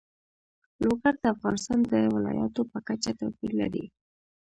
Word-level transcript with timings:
لوگر 0.83 1.13
د 1.21 1.25
افغانستان 1.35 1.79
د 1.91 1.93
ولایاتو 2.15 2.61
په 2.71 2.79
کچه 2.87 3.11
توپیر 3.19 3.51
لري. 3.61 3.85